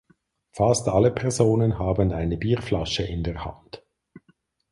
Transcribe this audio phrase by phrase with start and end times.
[0.51, 3.85] Fast alle Personen haben eine Bierflasche in der Hand.